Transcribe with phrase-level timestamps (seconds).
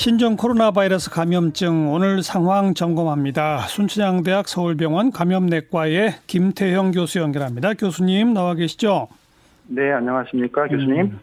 [0.00, 3.58] 신종 코로나 바이러스 감염증 오늘 상황 점검합니다.
[3.68, 7.74] 순천향대학 서울병원 감염내과의 김태형 교수 연결합니다.
[7.74, 9.08] 교수님 나와 계시죠?
[9.66, 11.00] 네, 안녕하십니까, 교수님.
[11.00, 11.20] 음,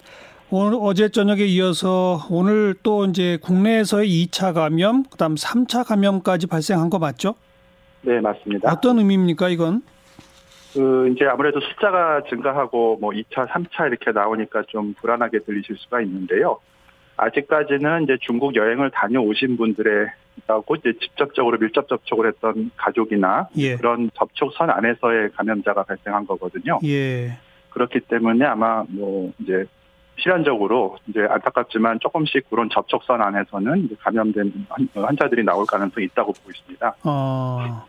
[0.52, 7.00] 오늘 어제 저녁에 이어서 오늘 또 이제 국내에서의 2차 감염, 그다음 3차 감염까지 발생한 거
[7.00, 7.34] 맞죠?
[8.04, 8.72] 네, 맞습니다.
[8.72, 9.82] 어떤 의미입니까, 이건?
[10.74, 16.60] 그 이제 아무래도 숫자가 증가하고 뭐 2차, 3차 이렇게 나오니까 좀 불안하게 들리실 수가 있는데요.
[17.18, 20.08] 아직까지는 이제 중국 여행을 다녀오신 분들의
[20.48, 23.76] 하고 이제 직접적으로 밀접 접촉을 했던 가족이나 예.
[23.76, 26.80] 그런 접촉선 안에서의 감염자가 발생한 거거든요.
[26.86, 27.38] 예.
[27.72, 29.66] 그렇기 때문에 아마 뭐 이제
[30.20, 36.96] 실현적으로 이제 안타깝지만 조금씩 그런 접촉선 안에서는 감염된 환자들이 나올 가능성이 있다고 보고 있습니다.
[37.04, 37.86] 어,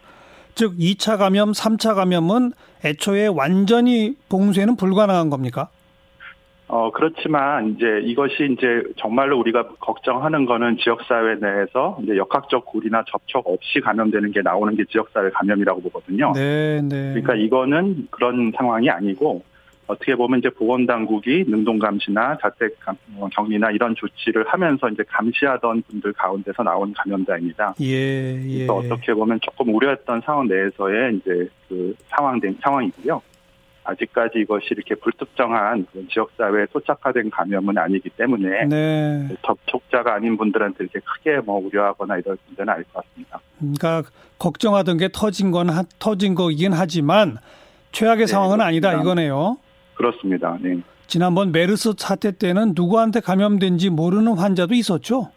[0.55, 2.53] 즉 2차 감염, 3차 감염은
[2.85, 5.69] 애초에 완전히 봉쇄는 불가능한 겁니까?
[6.69, 13.47] 어, 그렇지만 이제 이것이 이제 정말로 우리가 걱정하는 거는 지역사회 내에서 이제 역학적 고리나 접촉
[13.47, 16.33] 없이 감염되는 게 나오는 게 지역사회 감염이라고 보거든요.
[16.35, 17.15] 네, 네.
[17.15, 19.43] 그러니까 이거는 그런 상황이 아니고
[19.87, 26.63] 어떻게 보면 이제 보건당국이 능동감시나 자택 뭐 격리나 이런 조치를 하면서 이제 감시하던 분들 가운데서
[26.63, 27.75] 나온 감염자입니다.
[27.81, 28.67] 예, 예.
[28.67, 33.23] 그래서 어떻게 보면 조금 우려했던 상황 내에서의 이제 그 상황된 상황이고요.
[33.89, 39.29] 아직까지 이것이 이렇게 불특정한 지역사회에 토착화된 감염은 아니기 때문에 네.
[39.47, 43.41] 접촉자가 아닌 분들한테 이렇게 크게 뭐 우려하거나 이럴 문제는 아닐 것 같습니다.
[43.59, 44.03] 그러니까
[44.39, 47.39] 걱정하던 게 터진 건 터진 거이긴 하지만
[47.93, 49.57] 최악의 네, 상황은 아니다 이거네요.
[49.95, 50.59] 그렇습니다.
[50.61, 50.81] 네.
[51.07, 55.31] 지난번 메르스 사태 때는 누구한테 감염된지 모르는 환자도 있었죠.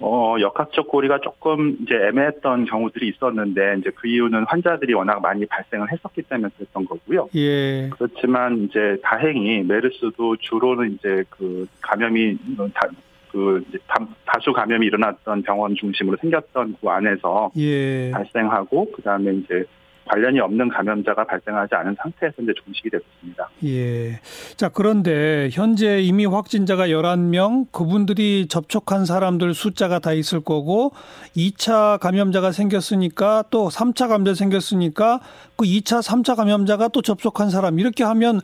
[0.00, 5.90] 어, 역학적 고리가 조금 이제 애매했던 경우들이 있었는데, 이제 그 이유는 환자들이 워낙 많이 발생을
[5.90, 7.28] 했었기 때문에 그랬던 거고요.
[7.34, 7.90] 예.
[7.90, 12.36] 그렇지만 이제 다행히 메르스도 주로는 이제 그 감염이
[12.74, 12.88] 다,
[13.32, 14.06] 그 이제 다,
[14.40, 18.10] 수 감염이 일어났던 병원 중심으로 생겼던 그 안에서 예.
[18.12, 19.64] 발생하고 그 다음에 이제
[20.08, 23.48] 관련이 없는 감염자가 발생하지 않은 상태에서 이제 종식이 됐습니다.
[23.64, 24.20] 예.
[24.56, 30.92] 자, 그런데 현재 이미 확진자가 11명, 그분들이 접촉한 사람들 숫자가 다 있을 거고
[31.36, 35.20] 2차 감염자가 생겼으니까 또 3차 감염자 생겼으니까
[35.56, 38.40] 그 2차, 3차 감염자가 또 접촉한 사람 이렇게 하면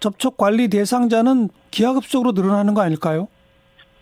[0.00, 3.28] 접촉 관리 대상자는 기하급수적으로 늘어나는 거 아닐까요?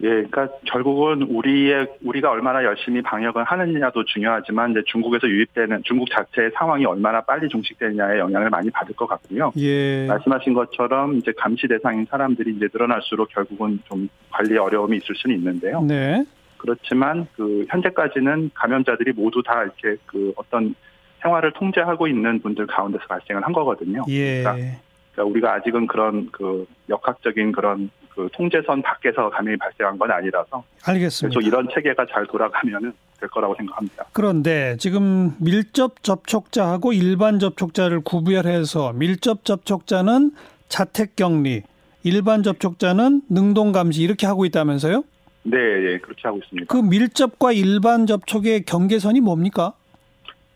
[0.05, 6.51] 예, 그러니까 결국은 우리의 우리가 얼마나 열심히 방역을 하느냐도 중요하지만 이제 중국에서 유입되는 중국 자체의
[6.55, 9.53] 상황이 얼마나 빨리 종식되느냐에 영향을 많이 받을 것 같고요.
[9.57, 10.07] 예.
[10.07, 15.81] 말씀하신 것처럼 이제 감시 대상인 사람들이 이제 늘어날수록 결국은 좀 관리 어려움이 있을 수는 있는데요.
[15.81, 16.23] 네.
[16.59, 20.75] 그렇지만 그 현재까지는 감염자들이 모두 다 이렇게 그 어떤
[21.23, 24.05] 생활을 통제하고 있는 분들 가운데서 발생을 한 거거든요.
[24.09, 24.43] 예.
[24.43, 24.81] 그러니까
[25.15, 31.39] 그러니까 우리가 아직은 그런 그 역학적인 그런 그 통제선 밖에서 감염이 발생한 건 아니라서 알겠습니다.
[31.41, 34.05] 계속 이런 체계가 잘 돌아가면은 될 거라고 생각합니다.
[34.13, 40.33] 그런데 지금 밀접 접촉자하고 일반 접촉자를 구별해서 밀접 접촉자는
[40.69, 41.63] 자택 격리,
[42.03, 45.05] 일반 접촉자는 능동 감시 이렇게 하고 있다면서요?
[45.45, 46.67] 네, 예, 그렇게 하고 있습니다.
[46.73, 49.75] 그 밀접과 일반 접촉의 경계선이 뭡니까?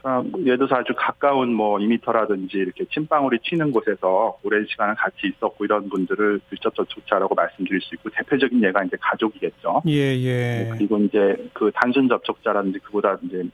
[0.09, 5.67] 아, 예를 들어서 아주 가까운 뭐 2미터라든지 이렇게 침방울이 튀는 곳에서 오랜 시간을 같이 있었고
[5.67, 9.83] 이런 분들을 밀접 접촉자라고 말씀드릴 수 있고 대표적인 예가 이제 가족이겠죠.
[9.87, 10.65] 예, 예.
[10.65, 13.45] 네, 그리고 이제 그 단순 접촉자라든지 그보다 이제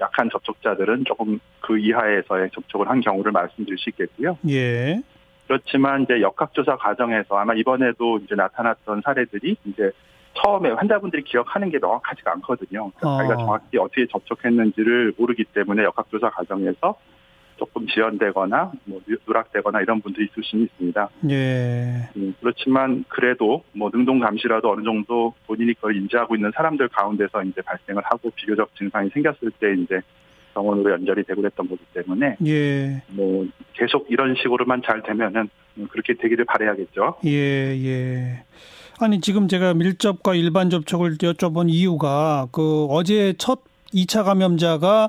[0.00, 4.38] 약한 접촉자들은 조금 그 이하에서의 접촉을 한 경우를 말씀드릴 수 있겠고요.
[4.48, 5.02] 예.
[5.48, 9.90] 그렇지만 이제 역학조사 과정에서 아마 이번에도 이제 나타났던 사례들이 이제
[10.36, 12.90] 처음에 환자분들이 기억하는 게 명확하지가 않거든요.
[12.96, 13.18] 그러니까 어.
[13.18, 16.96] 자기가 정확히 어떻게 접촉했는지를 모르기 때문에 역학조사 과정에서
[17.56, 21.08] 조금 지연되거나 뭐 누락되거나 이런 분들이 있을 수는 있습니다.
[21.30, 22.08] 예.
[22.16, 27.62] 음, 그렇지만 그래도 뭐 능동 감시라도 어느 정도 본인이 그걸 인지하고 있는 사람들 가운데서 이제
[27.62, 30.00] 발생을 하고 비교적 증상이 생겼을 때 이제
[30.54, 33.02] 병원으로 연결이 되고 그랬던 거기 때문에 예.
[33.08, 35.48] 뭐 계속 이런 식으로만 잘 되면은
[35.90, 37.16] 그렇게 되기를 바래야겠죠.
[37.26, 38.44] 예, 예.
[38.98, 43.60] 아니 지금 제가 밀접과 일반 접촉을 여쭤본 이유가 그 어제 첫
[43.94, 45.08] 2차 감염자가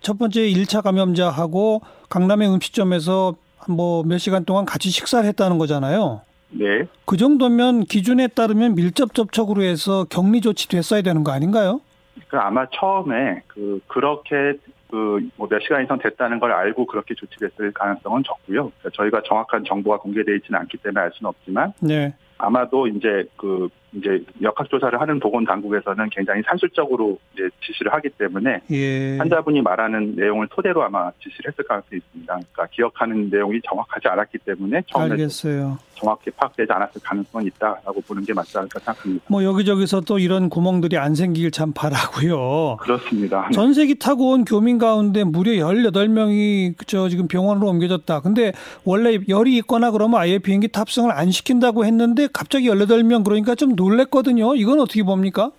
[0.00, 3.34] 첫 번째 1차 감염자하고 강남의 음식점에서
[3.68, 6.20] 뭐 몇 시간 동안 같이 식사를 했다는 거잖아요.
[6.50, 6.84] 네.
[7.06, 11.80] 그 정도면 기준에 따르면 밀접 접촉으로 해서 격리 조치 됐어야 되는 거 아닌가요?
[12.28, 14.58] 그 아마 처음에 그 그렇게
[14.90, 18.70] 그뭐몇 시간 이상 됐다는 걸 알고 그렇게 조치됐을 가능성은 적고요.
[18.78, 22.14] 그러니까 저희가 정확한 정보가 공개되어 있지는 않기 때문에 알 수는 없지만 네.
[22.38, 28.60] 아마도 이제 그 이제 역학 조사를 하는 보건 당국에서는 굉장히 산술적으로 이제 지시를 하기 때문에
[28.70, 29.18] 예.
[29.18, 32.32] 환자분이 말하는 내용을 토대로 아마 지시를 했을 가능성이 있습니다.
[32.32, 35.78] 그러니까 기억하는 내용이 정확하지 않았기 때문에 처음에 알겠어요.
[35.94, 39.24] 정확히 파악되지 않았을 가능성이 있다라고 보는 게 맞지 않을까 생각합니다.
[39.28, 42.78] 뭐 여기저기서 또 이런 구멍들이 안 생기길 참 바라고요.
[42.80, 43.48] 그렇습니다.
[43.52, 48.20] 전세기 타고 온 교민 가운데 무려 18명이 저 지금 병원으로 옮겨졌다.
[48.22, 48.52] 근데
[48.84, 54.54] 원래 열이 있거나 그러면 아예 비행기 탑승을 안 시킨다고 했는데 갑자기 18명 그러니까 좀 놀랬거든요.
[54.54, 55.50] 이건 어떻게 봅니까?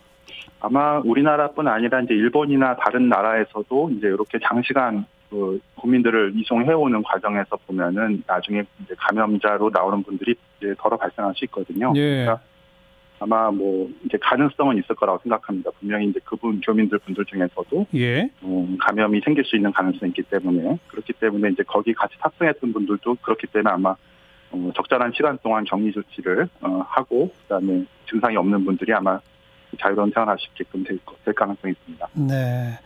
[0.60, 8.24] 아마 우리나라뿐 아니라 이제 일본이나 다른 나라에서도 이제 이렇게 장시간 그 국민들을 이송해오는 과정에서 보면은
[8.26, 11.94] 나중에 이제 감염자로 나오는 분들이 이제 덜어 발생할 수 있거든요.
[11.96, 12.24] 예.
[12.24, 12.40] 그러니까
[13.20, 15.72] 아마 뭐 이제 가능성은 있을 거라고 생각합니다.
[15.80, 18.30] 분명히 이제 그분 교민들 분들 중에서도 예.
[18.44, 23.16] 음, 감염이 생길 수 있는 가능성이 있기 때문에 그렇기 때문에 이제 거기 같이 탑승했던 분들도
[23.22, 23.98] 그렇기 때문에 아마 어,
[24.76, 29.20] 적절한 시간 동안 격리 조치를 어, 하고 그다음에 증상이 없는 분들이 아마
[29.80, 32.08] 자유로운 생활할 수 있게끔 될, 될 가능성이 있습니다.
[32.14, 32.80] 네.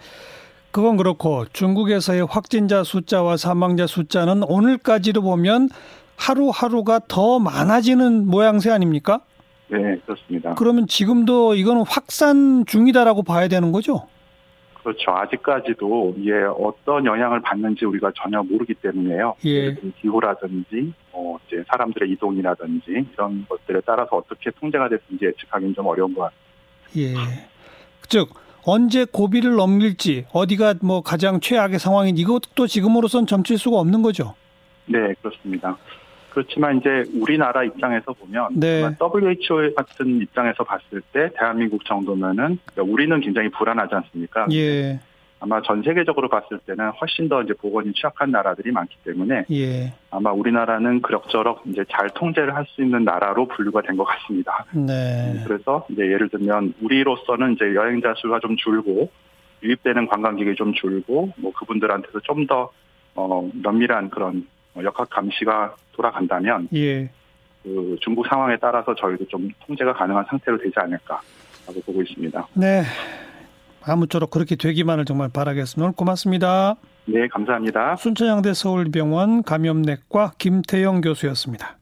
[0.72, 5.70] 그건 그렇고 중국에서의 확진자 숫자와 사망자 숫자는 오늘까지로 보면
[6.16, 9.22] 하루하루가 더 많아지는 모양새 아닙니까?
[9.70, 10.56] 네, 그렇습니다.
[10.56, 14.08] 그러면 지금도 이거는 확산 중이다라고 봐야 되는 거죠?
[14.84, 15.12] 그렇죠.
[15.12, 19.36] 아직까지도 이게 어떤 영향을 받는지 우리가 전혀 모르기 때문에요.
[19.46, 19.76] 예.
[20.02, 26.32] 기후라든지 어, 이제 사람들의 이동이라든지 이런 것들에 따라서 어떻게 통제가 됐는지 예측하기는 좀 어려운 것
[26.94, 27.22] 같습니다.
[27.22, 27.50] 예.
[28.08, 28.30] 즉
[28.64, 34.36] 언제 고비를 넘길지 어디가 뭐 가장 최악의 상황인지 이것도 지금으로선 점칠 수가 없는 거죠.
[34.86, 35.78] 네, 그렇습니다.
[36.32, 38.84] 그렇지만 이제 우리나라 입장에서 보면 네.
[39.00, 44.48] WHO 같은 입장에서 봤을 때 대한민국 정도면은 그러니까 우리는 굉장히 불안하지 않습니까?
[44.52, 45.00] 예.
[45.42, 49.94] 아마 전 세계적으로 봤을 때는 훨씬 더 이제 보건이 취약한 나라들이 많기 때문에 예.
[50.12, 54.66] 아마 우리나라는 그럭저럭 이제 잘 통제를 할 수 있는 나라로 분류가 된 것 같습니다.
[54.74, 55.32] 네.
[55.32, 59.10] 음, 그래서 이제 예를 들면 우리로서는 이제 여행자 수가 좀 줄고
[59.64, 62.70] 유입되는 관광객이 좀 줄고 뭐 그분들한테도 좀 더
[63.16, 64.46] 어, 면밀한 그런
[64.82, 67.10] 역학 감시가 돌아간다면 예.
[67.62, 72.48] 그 중국 상황에 따라서 저희도 좀 통제가 가능한 상태로 되지 않을까라고 보고 있습니다.
[72.54, 72.84] 네.
[73.84, 75.86] 아무쪼록 그렇게 되기만을 정말 바라겠습니다.
[75.86, 76.76] 오늘 고맙습니다.
[77.06, 77.98] 네, 감사합니다.
[77.98, 81.79] 순천향대 서울병원 감염내과 김태영 교수였습니다.